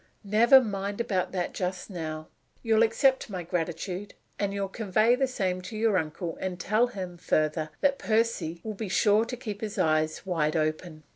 [0.23, 2.27] "Never mind about that just now.
[2.63, 7.17] You'll accept my gratitude; and you'll convey the same to your uncle, and tell him,
[7.17, 11.03] further, that Percy will be sure to keep his eyes wide open."